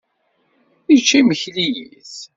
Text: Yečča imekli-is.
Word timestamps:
Yečča 0.91 1.17
imekli-is. 1.19 2.15